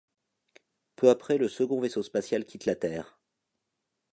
Peu 0.95 1.11
après 1.11 1.37
le 1.37 1.47
second 1.47 1.79
vaisseau 1.79 2.01
spatial 2.01 2.43
quitte 2.43 2.65
la 2.65 2.73
terre. 2.75 3.19